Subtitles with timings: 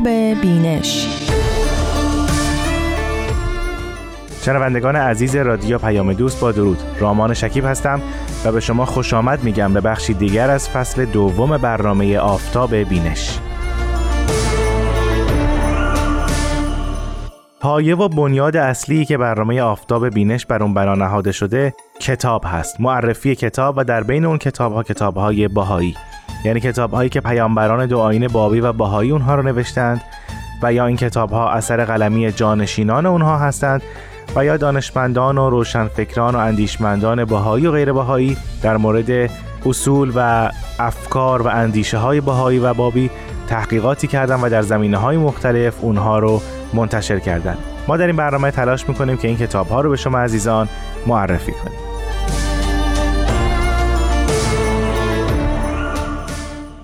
[0.00, 1.06] آفتاب بینش.
[4.42, 6.78] شنوندگان عزیز رادیو پیام دوست با درود.
[7.00, 8.00] رامان شکیب هستم
[8.44, 13.38] و به شما خوش آمد میگم به بخشی دیگر از فصل دوم برنامه آفتاب بینش.
[17.60, 22.80] پایه و بنیاد اصلی که برنامه آفتاب بینش بر اون بنا نهاده شده کتاب هست.
[22.80, 25.96] معرفی کتاب و در بین اون کتاب ها کتاب های باهایی
[26.44, 30.00] یعنی کتاب هایی که پیامبران دو آین بابی و باهایی اونها رو نوشتند
[30.62, 33.82] و یا این کتاب ها اثر قلمی جانشینان اونها هستند
[34.36, 39.30] و یا دانشمندان و روشنفکران و اندیشمندان باهایی و غیر باهایی در مورد
[39.66, 43.10] اصول و افکار و اندیشه های باهایی و بابی
[43.48, 46.42] تحقیقاتی کردن و در زمینه های مختلف اونها رو
[46.74, 47.56] منتشر کردن
[47.88, 50.68] ما در این برنامه تلاش می‌کنیم که این کتاب ها رو به شما عزیزان
[51.06, 51.89] معرفی کنیم.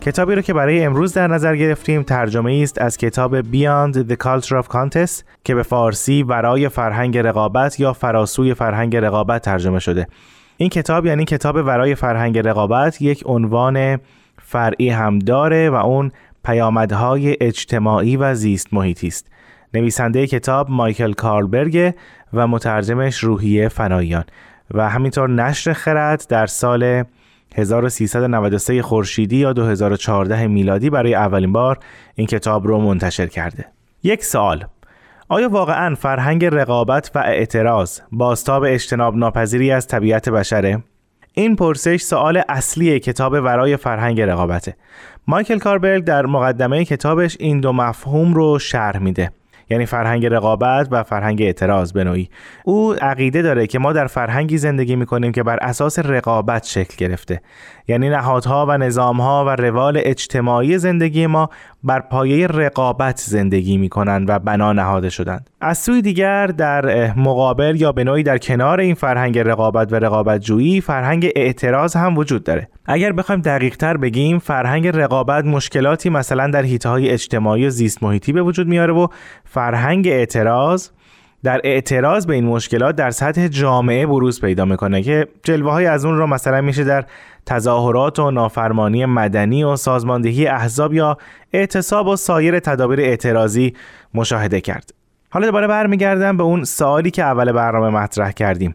[0.07, 4.63] کتابی رو که برای امروز در نظر گرفتیم ترجمه است از کتاب Beyond the Culture
[4.63, 10.07] of Contest که به فارسی ورای فرهنگ رقابت یا فراسوی فرهنگ رقابت ترجمه شده.
[10.57, 13.99] این کتاب یعنی کتاب ورای فرهنگ رقابت یک عنوان
[14.43, 16.13] فرعی هم داره و اون
[16.45, 19.27] پیامدهای اجتماعی و زیست محیطی است.
[19.75, 21.95] نویسنده کتاب مایکل کارلبرگ
[22.33, 24.25] و مترجمش روحیه فناییان
[24.75, 27.05] و همینطور نشر خرد در سال
[27.57, 31.79] 1393 خورشیدی یا 2014 میلادی برای اولین بار
[32.15, 33.65] این کتاب رو منتشر کرده.
[34.03, 34.65] یک سوال
[35.29, 40.83] آیا واقعا فرهنگ رقابت و اعتراض باستاب اجتناب ناپذیری از طبیعت بشره؟
[41.33, 44.77] این پرسش سوال اصلی کتاب ورای فرهنگ رقابته.
[45.27, 49.31] مایکل کاربرگ در مقدمه کتابش این دو مفهوم رو شرح میده.
[49.71, 51.93] یعنی فرهنگ رقابت و فرهنگ اعتراض.
[51.93, 52.29] به نوعی
[52.65, 57.41] او عقیده داره که ما در فرهنگی زندگی می‌کنیم که بر اساس رقابت شکل گرفته.
[57.89, 61.51] یعنی نهادها و نظامها و روال اجتماعی زندگی ما
[61.85, 65.51] بر پایه رقابت زندگی می‌کنند و بنا نهاده شدند.
[65.61, 70.41] از سوی دیگر در مقابل یا به نوعی در کنار این فرهنگ رقابت و رقابت
[70.41, 72.69] جویی فرهنگ اعتراض هم وجود داره.
[72.87, 78.33] اگر بخوایم دقیق تر بگیم فرهنگ رقابت مشکلاتی مثلا در حیطه اجتماعی و زیست محیطی
[78.33, 79.07] به وجود میاره و
[79.45, 80.89] فرهنگ اعتراض
[81.47, 86.05] در اعتراض به این مشکلات در سطح جامعه بروز پیدا می‌کنه که جلوه های از
[86.05, 87.05] اون رو مثلا میشه در
[87.47, 91.19] تظاهرات و نافرمانی مدنی و سازماندهی احزاب یا
[91.53, 93.75] اعتصاب و سایر تدابیر اعتراضی
[94.15, 94.95] مشاهده کرد
[95.31, 98.75] حالا دوباره برمیگردم به اون سوالی که اول برنامه مطرح کردیم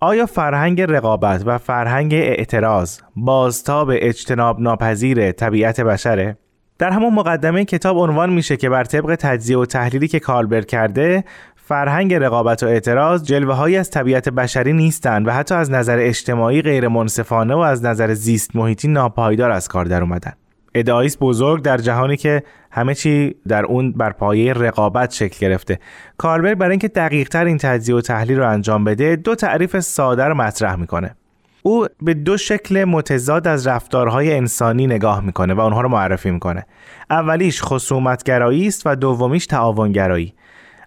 [0.00, 6.36] آیا فرهنگ رقابت و فرهنگ اعتراض بازتاب اجتناب ناپذیر طبیعت بشره؟
[6.78, 11.24] در همون مقدمه کتاب عنوان میشه که بر طبق تجزیه و تحلیلی که کالبر کرده
[11.68, 16.62] فرهنگ رقابت و اعتراض جلوه های از طبیعت بشری نیستند و حتی از نظر اجتماعی
[16.62, 20.32] غیر منصفانه و از نظر زیست محیطی ناپایدار از کار در اومدن.
[20.74, 25.78] ادعایی بزرگ در جهانی که همه چی در اون بر پایه رقابت شکل گرفته.
[26.18, 30.24] کاربر برای اینکه دقیق تر این تجزیه و تحلیل رو انجام بده دو تعریف ساده
[30.24, 31.14] رو مطرح می‌کنه.
[31.62, 36.66] او به دو شکل متضاد از رفتارهای انسانی نگاه می‌کنه و اونها رو معرفی می‌کنه.
[37.10, 40.34] اولیش خصومتگرایی است و دومیش تعاونگرایی.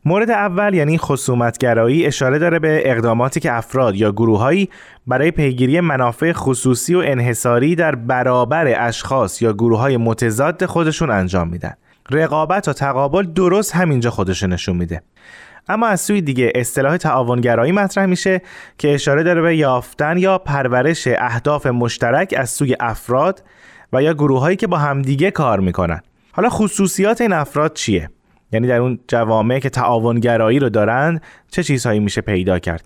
[0.05, 4.69] مورد اول یعنی خصومتگرایی اشاره داره به اقداماتی که افراد یا گروههایی
[5.07, 11.47] برای پیگیری منافع خصوصی و انحصاری در برابر اشخاص یا گروه های متضاد خودشون انجام
[11.47, 11.73] میدن.
[12.11, 15.01] رقابت و تقابل درست همینجا خودش نشون میده.
[15.69, 18.41] اما از سوی دیگه اصطلاح تعاونگرایی مطرح میشه
[18.77, 23.43] که اشاره داره به یافتن یا پرورش اهداف مشترک از سوی افراد
[23.93, 26.01] و یا گروههایی که با همدیگه کار می‌کنن.
[26.31, 28.09] حالا خصوصیات این افراد چیه؟
[28.51, 32.83] یعنی در اون جوامع که تعاونگرایی رو دارند چه چیزهایی میشه پیدا کرد؟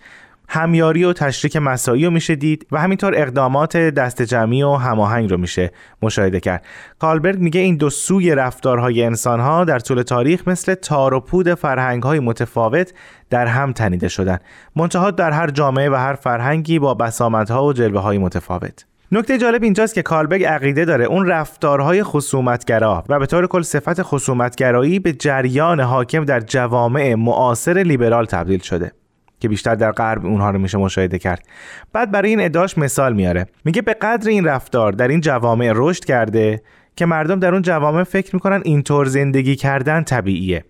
[0.49, 5.37] همیاری و تشریک مسایی رو میشه دید و همینطور اقدامات دست جمعی و هماهنگ رو
[5.37, 5.71] میشه
[6.01, 6.65] مشاهده کرد.
[6.99, 12.19] کالبرگ میگه این دو سوی رفتارهای انسانها در طول تاریخ مثل تار و پود فرهنگهای
[12.19, 12.93] متفاوت
[13.29, 14.37] در هم تنیده شدن.
[14.75, 18.85] منتها در هر جامعه و هر فرهنگی با بسامدها و جلوه های متفاوت.
[19.11, 21.05] نکته جالب اینجاست که کالبگ عقیده داره.
[21.05, 27.73] اون رفتارهای خصومتگرا و به طور کل صفت خصومتگرایی به جریان حاکم در جوامع معاصر
[27.77, 28.91] لیبرال تبدیل شده
[29.39, 31.45] که بیشتر در غرب اونها رو میشه مشاهده کرد.
[31.93, 33.45] بعد برای این اداش مثال میاره.
[33.65, 36.61] میگه به قدر این رفتار در این جوامع رشد کرده
[36.95, 40.65] که مردم در اون جوامع فکر می‌کنن اینطور زندگی کردن طبیعیه.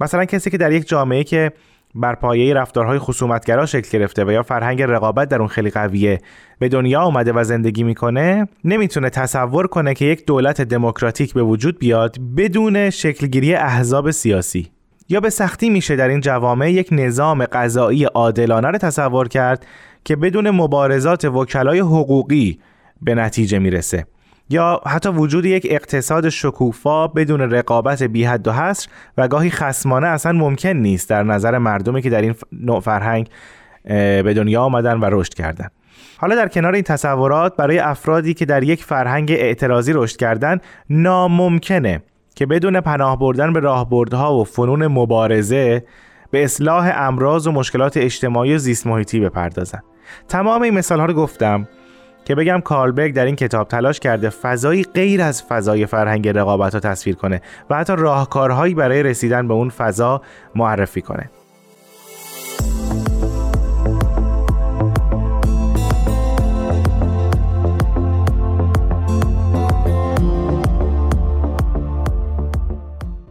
[0.00, 1.52] مثلا کسی که در یک جامعه که
[1.96, 6.20] بر پایه رفتارهای خصومتگرا شکل گرفته و یا فرهنگ رقابت در اون خیلی قویه.
[6.58, 11.78] به دنیا اومده و زندگی می‌کنه نمی‌تونه تصور کنه که یک دولت دموکراتیک به وجود
[11.78, 14.70] بیاد بدون شکلگیری احزاب سیاسی.
[15.08, 19.66] یا به سختی میشه در این جوامع یک نظام قضایی عادلانه رو تصور کرد
[20.04, 22.58] که بدون مبارزات وکلای حقوقی
[23.02, 24.06] به نتیجه می‌رسه.
[24.48, 28.88] یا حتی وجود یک اقتصاد شکوفا بدون رقابت بی حد و حصر
[29.18, 33.28] و گاهی خسمانه اصلا ممکن نیست در نظر مردمی که در این نوع فرهنگ
[33.84, 35.68] به دنیا آمدن و رشد کردن.
[36.18, 40.58] حالا در کنار این تصورات برای افرادی که در یک فرهنگ اعتراضی رشد کردن
[40.90, 42.02] ناممکنه
[42.34, 45.84] که بدون پناه بردن به راهبردها و فنون مبارزه
[46.30, 49.80] به اصلاح امراض و مشکلات اجتماعی و زیست محیطی بپردازن.
[50.28, 51.68] تمام این مثال ها رو گفتم.
[52.26, 56.80] که بگم کارلبرگ در این کتاب تلاش کرده فضایی غیر از فضای فرهنگ رقابت رو
[56.80, 60.22] تصویر کنه و حتی راهکارهایی برای رسیدن به اون فضا
[60.54, 61.30] معرفی کنه.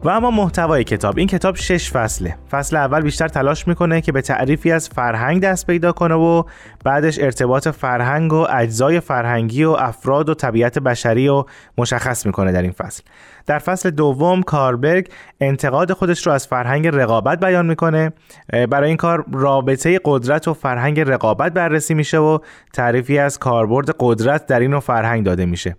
[0.05, 1.17] و اما محتوای کتاب.
[1.17, 2.35] این کتاب شش فصله.
[2.51, 6.43] فصل اول بیشتر تلاش می‌کنه که به تعریفی از فرهنگ دست پیدا کنه و
[6.83, 11.47] بعدش ارتباط فرهنگ و اجزای فرهنگی و افراد و طبیعت بشری رو
[11.77, 13.03] مشخص می‌کنه در این فصل.
[13.45, 15.09] در فصل دوم کاربرگ
[15.41, 18.13] انتقاد خودش رو از فرهنگ رقابت بیان می‌کنه.
[18.69, 22.39] برای این کار رابطه قدرت و فرهنگ رقابت بررسی میشه و
[22.73, 25.75] تعریفی از کاربرد قدرت در این فرهنگ داده میشه.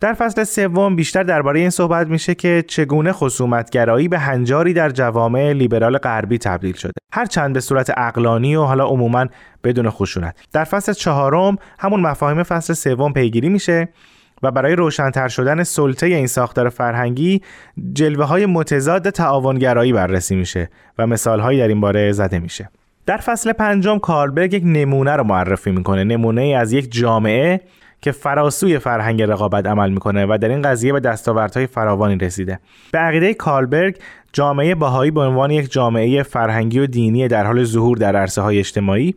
[0.00, 5.52] در فصل سوم بیشتر درباره این صحبت میشه که چگونه خصومتگرایی به هنجاری در جوامع
[5.52, 6.92] لیبرال غربی تبدیل شده.
[7.12, 9.26] هرچند به صورت اقلانی و حالا عموما
[9.64, 10.36] بدون خشونت.
[10.52, 13.88] در فصل چهارم همون مفاهیم فصل سوم پیگیری میشه
[14.42, 17.42] و برای روشنتر شدن سلطه این ساختار فرهنگی
[17.92, 22.70] جلوه های متضاد تعاونگرایی بررسی میشه و مثال هایی در این باره زده میشه.
[23.06, 26.04] در فصل پنجم کاربرگ یک نمونه رو معرفی می‌کنه.
[26.04, 27.60] نمونه از یک جامعه
[28.00, 32.60] که فراسوی فرهنگ رقابت عمل می‌کنه و در این قضیه به دستاوردهای فراوانی رسیده.
[32.92, 33.96] به عقیده کارلبرگ
[34.32, 38.58] جامعه باهایی به عنوان یک جامعه فرهنگی و دینی در حال ظهور در عرصه های
[38.58, 39.14] اجتماعی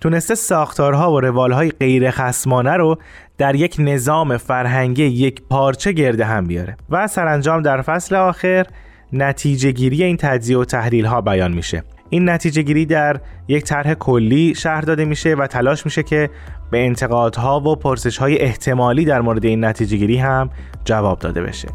[0.00, 2.98] تونسته ساختارها و روالهای غیر خسمانه رو
[3.38, 8.66] در یک نظام فرهنگی یک پارچه گرده هم بیاره و سرانجام در فصل آخر
[9.12, 11.82] نتیجه گیری این تجزیه و تحلیل ها بیان میشه.
[12.12, 16.30] این نتیجه گیری در یک طرح کلی شهر داده میشه و تلاش میشه که
[16.70, 20.50] به انتقادها و پرسشهای احتمالی در مورد این نتیجه گیری هم
[20.84, 21.68] جواب داده بشه.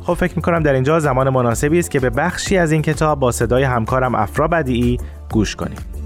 [0.00, 3.32] خب فکر می‌کنم در اینجا زمان مناسبی است که به بخشی از این کتاب با
[3.32, 4.98] صدای همکارم افرا بدیعی
[5.30, 5.99] گوش کنیم.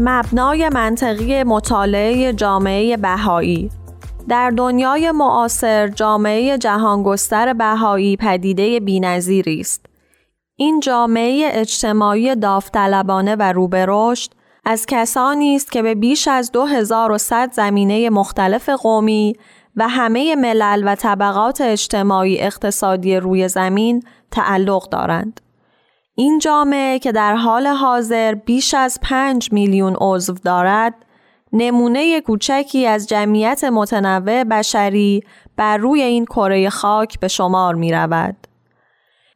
[0.00, 3.70] مبنای منطقی مطالعه جامعه بهایی
[4.28, 9.86] در دنیای معاصر جامعه جهانگستر بهایی پدیده بینظیری است.
[10.56, 14.30] این جامعه اجتماعی داوطلبانه و روبه رشد
[14.64, 19.36] از کسانی است که به بیش از 2100 زمینه مختلف قومی
[19.76, 25.40] و همه ملل و طبقات اجتماعی اقتصادی روی زمین تعلق دارند.
[26.20, 30.94] این جامعه که در حال حاضر بیش از 5 میلیون عضو دارد،
[31.52, 35.24] نمونه کوچکی از جمعیت متنوع بشری
[35.56, 38.36] بر روی این کره خاک به شمار می رود.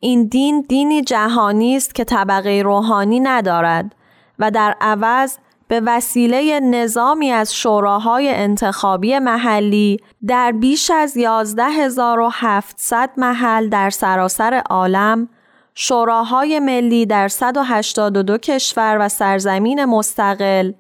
[0.01, 3.95] این دین دینی جهانی است که طبقه روحانی ندارد
[4.39, 5.37] و در عوض
[5.69, 15.29] به وسیله نظامی از شوراهای انتخابی محلی در بیش از 11700 محل در سراسر عالم
[15.75, 20.73] شوراهای ملی در 182 کشور و سرزمین مستقل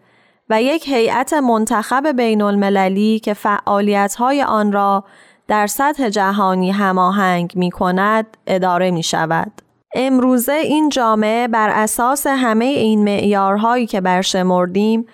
[0.50, 5.04] و یک هیئت منتخب بین المللی که فعالیت‌های آن را
[5.48, 9.52] در سطح جهانی هماهنگ می کند اداره می شود.
[9.94, 15.06] امروزه این جامعه بر اساس همه این معیارهایی که برشمردیم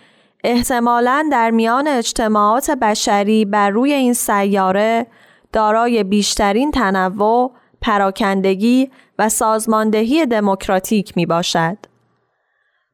[0.44, 5.06] احتمالاً در میان اجتماعات بشری بر روی این سیاره
[5.52, 11.78] دارای بیشترین تنوع، پراکندگی و سازماندهی دموکراتیک می باشد.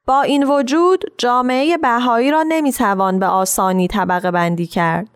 [0.07, 5.09] با این وجود جامعه بهایی را نمی‌توان به آسانی طبقه بندی کرد.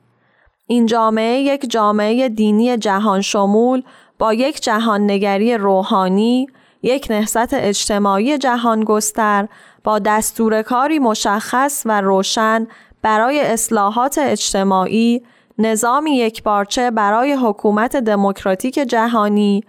[0.66, 3.82] این جامعه یک جامعه دینی جهان شمول
[4.18, 6.46] با یک جهان نگری روحانی،
[6.82, 9.48] یک نهضت اجتماعی جهان گستر
[9.84, 12.66] با دستور کاری مشخص و روشن
[13.02, 15.22] برای اصلاحات اجتماعی،
[15.58, 19.64] نظامی یکپارچه برای حکومت دموکراتیک جهانی،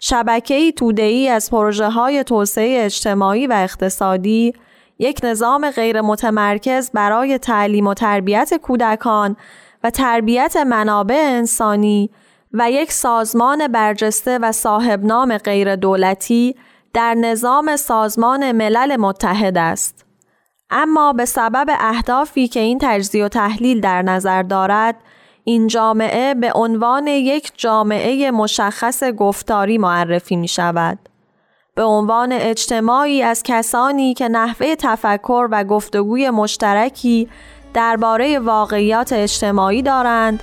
[0.00, 4.54] شبکه‌ای توده‌ای از پروژه های توسعه اجتماعی و اقتصادی،
[4.98, 9.36] یک نظام غیر متمرکز برای تعلیم و تربیت کودکان
[9.84, 12.10] و تربیت منابع انسانی
[12.52, 16.56] و یک سازمان برجسته و صاحب نام غیر دولتی
[16.92, 20.04] در نظام سازمان ملل متحد است.
[20.70, 24.96] اما به سبب اهدافی که این تجزیه و تحلیل در نظر دارد،
[25.44, 30.98] این جامعه به عنوان یک جامعه مشخص گفتاری معرفی می شود.
[31.74, 37.28] به عنوان اجتماعی از کسانی که نحوه تفکر و گفتگوی مشترکی
[37.74, 40.42] درباره واقعیات اجتماعی دارند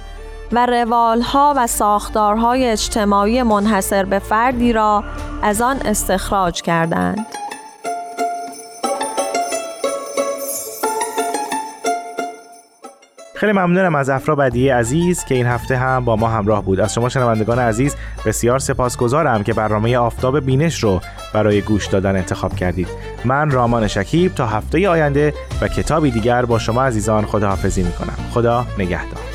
[0.51, 5.03] و روالها و ساختارهای اجتماعی منحصر به فردی را
[5.43, 7.46] از آن استخراج کردند.
[13.39, 16.79] خیلی ممنونم از افرا بدیه عزیز که این هفته هم با ما همراه بود.
[16.79, 21.01] از شما شنوندگان عزیز بسیار سپاسگزارم که برنامه آفتاب بینش رو
[21.33, 22.87] برای گوش دادن انتخاب کردید.
[23.25, 28.17] من رامان شکیب تا هفته آینده و کتابی دیگر با شما عزیزان خداحافظی می‌کنم.
[28.31, 29.26] خدا نگهدار.